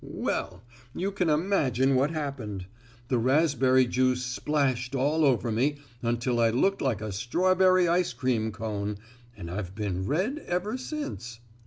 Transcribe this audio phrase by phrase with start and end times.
[0.03, 0.63] "Well,
[0.95, 2.65] you can imagine what happened.
[3.09, 8.51] The raspberry juice splashed all over me until I looked like a strawberry ice cream
[8.51, 8.97] cone,
[9.37, 11.39] and I've been red ever since."